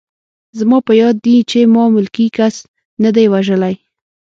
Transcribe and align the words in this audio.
زما 0.59 0.77
په 0.87 0.93
یاد 1.01 1.15
دي 1.25 1.35
چې 1.49 1.59
ما 1.73 1.83
ملکي 1.95 2.27
کس 2.37 2.55
نه 3.03 3.09
دی 3.15 3.25
وژلی 3.33 3.73